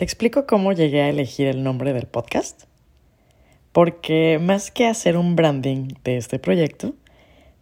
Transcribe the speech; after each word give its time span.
¿Te 0.00 0.04
explico 0.04 0.46
cómo 0.46 0.72
llegué 0.72 1.02
a 1.02 1.10
elegir 1.10 1.46
el 1.46 1.62
nombre 1.62 1.92
del 1.92 2.06
podcast? 2.06 2.62
Porque 3.70 4.38
más 4.40 4.70
que 4.70 4.86
hacer 4.86 5.18
un 5.18 5.36
branding 5.36 5.88
de 6.04 6.16
este 6.16 6.38
proyecto, 6.38 6.94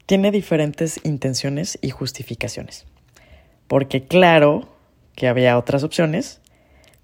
tiene 0.07 0.31
diferentes 0.31 1.01
intenciones 1.03 1.81
y 1.83 1.91
justificaciones. 1.91 2.87
Porque 3.67 4.07
claro 4.07 4.69
que 5.17 5.27
había 5.27 5.59
otras 5.59 5.83
opciones, 5.83 6.41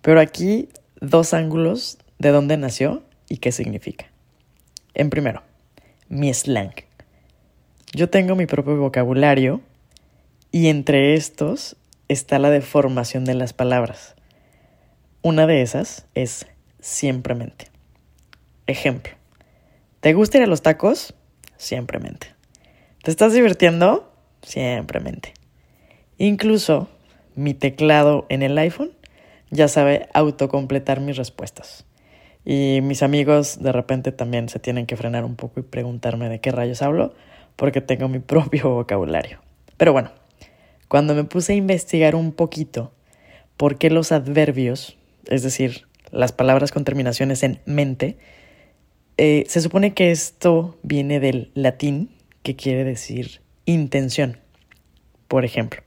pero 0.03 0.21
aquí 0.21 0.69
dos 1.01 1.35
ángulos 1.35 1.99
de 2.21 2.29
dónde 2.29 2.57
nació 2.57 3.03
y 3.29 3.39
qué 3.39 3.51
significa. 3.51 4.07
En 4.95 5.11
primero, 5.11 5.43
mi 6.09 6.33
slang. 6.33 6.75
Yo 7.93 8.09
tengo 8.09 8.37
mi 8.37 8.47
propio 8.47 8.77
vocabulario 8.77 9.63
y 10.53 10.69
entre 10.69 11.15
estos 11.15 11.75
está 12.07 12.39
la 12.39 12.51
deformación 12.51 13.25
de 13.25 13.35
las 13.35 13.53
palabras. 13.53 14.15
Una 15.27 15.47
de 15.47 15.63
esas 15.63 16.05
es 16.15 16.47
siempremente. 16.81 17.69
Ejemplo. 18.67 19.15
¿Te 20.01 20.13
gusta 20.13 20.37
ir 20.37 20.45
a 20.45 20.47
los 20.47 20.61
tacos? 20.61 21.15
Siempremente. 21.57 22.35
¿Te 23.03 23.11
estás 23.11 23.33
divirtiendo? 23.33 24.13
Siempremente. 24.43 25.33
Incluso 26.19 26.91
mi 27.37 27.55
teclado 27.55 28.27
en 28.29 28.43
el 28.43 28.59
iPhone 28.59 28.93
ya 29.51 29.67
sabe 29.67 30.11
autocompletar 30.13 31.01
mis 31.01 31.17
respuestas. 31.17 31.87
Y 32.45 32.81
mis 32.83 33.03
amigos 33.03 33.63
de 33.63 33.73
repente 33.73 34.13
también 34.13 34.51
se 34.51 34.59
tienen 34.59 34.85
que 34.85 34.99
frenar 34.99 35.25
un 35.25 35.37
poco 35.37 35.59
y 35.59 35.63
preguntarme 35.63 36.29
de 36.29 36.43
qué 36.43 36.53
rayos 36.53 36.83
hablo, 36.83 37.15
porque 37.57 37.81
tengo 37.81 38.09
mi 38.09 38.19
propio 38.19 38.75
vocabulario. 38.75 39.41
Pero 39.79 39.95
bueno, 39.95 40.11
cuando 40.89 41.15
me 41.15 41.25
puse 41.25 41.55
a 41.55 41.57
investigar 41.57 42.15
un 42.15 42.31
poquito 42.33 42.93
por 43.57 43.79
qué 43.79 43.89
los 43.89 44.13
adverbios 44.13 44.99
es 45.29 45.43
decir, 45.43 45.87
las 46.11 46.33
palabras 46.33 46.73
con 46.73 46.85
terminaciones 46.85 47.43
en 47.43 47.61
mente, 47.67 48.17
eh, 49.17 49.45
se 49.49 49.61
supone 49.61 49.95
que 49.95 50.11
esto 50.11 50.79
viene 50.83 51.21
del 51.21 51.51
latín, 51.55 52.11
que 52.43 52.57
quiere 52.57 52.85
decir 52.85 53.41
intención. 53.65 54.39
Por 55.29 55.45
ejemplo, 55.45 55.83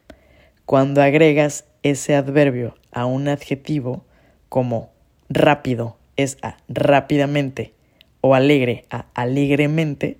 cuando 0.66 1.02
agregas 1.02 1.66
ese 1.84 2.16
adverbio 2.16 2.76
a 2.92 3.06
un 3.06 3.28
adjetivo 3.28 4.06
como 4.50 4.92
rápido 5.30 5.98
es 6.16 6.38
a 6.42 6.58
rápidamente 6.68 7.74
o 8.22 8.34
alegre 8.36 8.86
a 8.90 9.06
alegremente, 9.14 10.18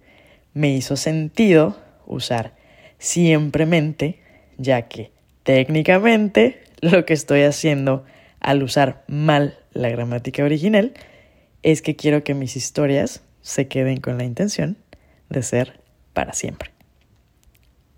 me 0.54 0.70
hizo 0.70 0.96
sentido 0.96 1.78
usar 2.06 2.54
siempremente, 3.00 4.20
ya 4.58 4.84
que 4.84 5.12
técnicamente 5.44 6.62
lo 6.82 7.06
que 7.06 7.14
estoy 7.14 7.42
haciendo 7.42 8.06
al 8.40 8.64
usar 8.64 9.04
mal 9.08 9.58
la 9.74 9.90
gramática 9.90 10.44
original 10.44 10.94
es 11.64 11.82
que 11.82 11.96
quiero 11.96 12.24
que 12.24 12.34
mis 12.34 12.56
historias 12.56 13.22
se 13.42 13.68
queden 13.68 14.00
con 14.00 14.18
la 14.18 14.24
intención 14.24 14.78
de 15.30 15.44
ser 15.44 15.80
para 16.14 16.34
siempre. 16.34 16.72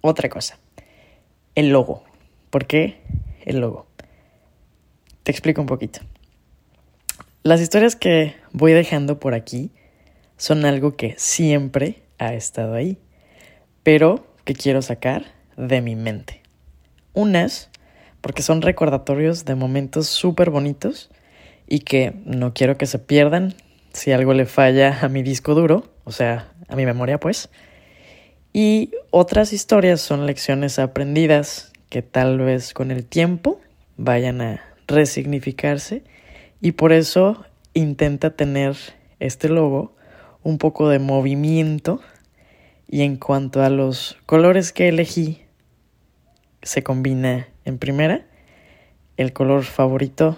Otra 0.01 0.29
cosa, 0.29 0.59
el 1.55 1.69
logo. 1.69 2.03
¿Por 2.49 2.65
qué 2.65 3.01
el 3.45 3.59
logo? 3.59 3.87
Te 5.23 5.31
explico 5.31 5.61
un 5.61 5.67
poquito. 5.67 5.99
Las 7.43 7.61
historias 7.61 7.95
que 7.95 8.35
voy 8.51 8.73
dejando 8.73 9.19
por 9.19 9.33
aquí 9.33 9.71
son 10.37 10.65
algo 10.65 10.95
que 10.95 11.15
siempre 11.17 12.01
ha 12.17 12.33
estado 12.33 12.73
ahí, 12.73 12.97
pero 13.83 14.25
que 14.45 14.53
quiero 14.53 14.81
sacar 14.81 15.25
de 15.57 15.81
mi 15.81 15.95
mente. 15.95 16.41
Unas 17.13 17.68
porque 18.21 18.41
son 18.41 18.61
recordatorios 18.61 19.45
de 19.45 19.55
momentos 19.55 20.07
súper 20.07 20.49
bonitos 20.49 21.09
y 21.67 21.79
que 21.79 22.13
no 22.25 22.53
quiero 22.53 22.77
que 22.77 22.85
se 22.85 22.99
pierdan 22.99 23.53
si 23.93 24.11
algo 24.11 24.33
le 24.33 24.45
falla 24.45 24.99
a 25.01 25.09
mi 25.09 25.23
disco 25.23 25.55
duro, 25.55 25.91
o 26.03 26.11
sea, 26.11 26.51
a 26.67 26.75
mi 26.75 26.85
memoria 26.85 27.19
pues. 27.19 27.49
Y 28.53 28.91
otras 29.11 29.53
historias 29.53 30.01
son 30.01 30.25
lecciones 30.25 30.79
aprendidas 30.79 31.71
que 31.89 32.01
tal 32.01 32.39
vez 32.39 32.73
con 32.73 32.91
el 32.91 33.05
tiempo 33.05 33.59
vayan 33.97 34.41
a 34.41 34.63
resignificarse 34.87 36.03
y 36.61 36.73
por 36.73 36.93
eso 36.93 37.45
intenta 37.73 38.31
tener 38.31 38.75
este 39.19 39.49
logo 39.49 39.95
un 40.43 40.57
poco 40.57 40.89
de 40.89 40.99
movimiento 40.99 42.01
y 42.87 43.01
en 43.01 43.17
cuanto 43.17 43.61
a 43.61 43.69
los 43.69 44.17
colores 44.25 44.73
que 44.73 44.87
elegí 44.87 45.43
se 46.61 46.83
combina 46.83 47.47
en 47.69 47.77
primera, 47.77 48.25
el 49.17 49.33
color 49.33 49.63
favorito 49.63 50.37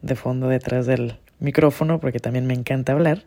de 0.00 0.16
fondo 0.16 0.48
detrás 0.48 0.86
del 0.86 1.18
micrófono, 1.38 2.00
porque 2.00 2.18
también 2.18 2.46
me 2.46 2.54
encanta 2.54 2.92
hablar. 2.92 3.24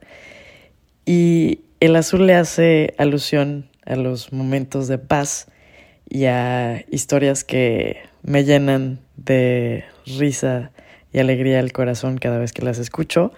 Y 1.06 1.62
el 1.80 1.96
azul 1.96 2.28
le 2.28 2.36
hace 2.36 2.94
alusión 2.98 3.70
a 3.86 3.96
los 3.96 4.34
momentos 4.34 4.88
de 4.88 4.98
paz 4.98 5.48
y 6.10 6.26
a 6.26 6.84
historias 6.90 7.44
que 7.44 7.98
me 8.24 8.44
llenan 8.44 9.00
de 9.18 9.86
risa 10.06 10.72
y 11.14 11.20
alegría 11.20 11.60
el 11.60 11.72
corazón 11.72 12.18
cada 12.18 12.40
vez 12.40 12.52
que 12.52 12.64
las 12.64 12.80
escucho. 12.80 13.32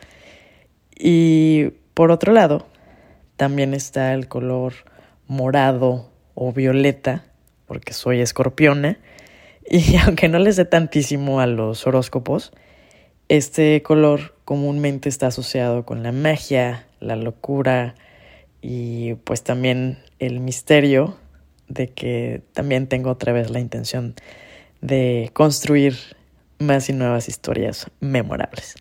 Y 0.97 1.73
por 1.93 2.11
otro 2.11 2.33
lado, 2.33 2.67
también 3.35 3.73
está 3.73 4.13
el 4.13 4.27
color 4.27 4.73
morado 5.27 6.09
o 6.33 6.53
violeta, 6.53 7.25
porque 7.65 7.93
soy 7.93 8.21
escorpiona, 8.21 8.97
y 9.69 9.97
aunque 9.97 10.29
no 10.29 10.39
les 10.39 10.55
dé 10.55 10.65
tantísimo 10.65 11.39
a 11.39 11.47
los 11.47 11.85
horóscopos, 11.85 12.51
este 13.29 13.81
color 13.83 14.35
comúnmente 14.45 15.09
está 15.09 15.27
asociado 15.27 15.85
con 15.85 16.03
la 16.03 16.11
magia, 16.11 16.87
la 16.99 17.15
locura 17.15 17.95
y 18.61 19.15
pues 19.15 19.43
también 19.43 19.99
el 20.19 20.39
misterio 20.39 21.17
de 21.67 21.89
que 21.89 22.41
también 22.53 22.87
tengo 22.87 23.09
otra 23.09 23.33
vez 23.33 23.49
la 23.49 23.59
intención 23.59 24.15
de 24.79 25.29
construir 25.33 25.97
más 26.59 26.89
y 26.89 26.93
nuevas 26.93 27.27
historias 27.27 27.91
memorables. 27.99 28.75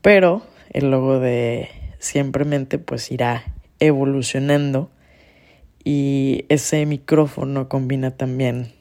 Pero 0.00 0.42
el 0.70 0.90
logo 0.90 1.18
de 1.18 1.68
Siempremente 2.04 2.78
pues 2.78 3.10
irá 3.10 3.44
evolucionando 3.80 4.90
y 5.84 6.44
ese 6.50 6.84
micrófono 6.84 7.70
combina 7.70 8.10
también 8.10 8.72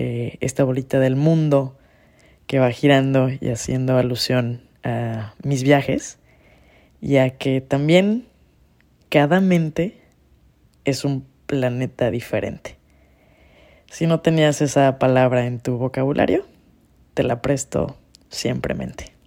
eh, 0.00 0.38
esta 0.40 0.62
bolita 0.62 1.00
del 1.00 1.16
mundo 1.16 1.76
que 2.46 2.60
va 2.60 2.70
girando 2.70 3.30
y 3.30 3.48
haciendo 3.48 3.98
alusión 3.98 4.62
a 4.84 5.34
mis 5.42 5.64
viajes, 5.64 6.20
ya 7.00 7.30
que 7.30 7.60
también 7.60 8.28
cada 9.08 9.40
mente 9.40 10.00
es 10.84 11.04
un 11.04 11.26
planeta 11.46 12.12
diferente. 12.12 12.76
Si 13.90 14.06
no 14.06 14.20
tenías 14.20 14.62
esa 14.62 15.00
palabra 15.00 15.46
en 15.46 15.58
tu 15.58 15.78
vocabulario, 15.78 16.46
te 17.14 17.24
la 17.24 17.42
presto 17.42 17.98
siempre 18.28 18.74
mente. 18.74 19.17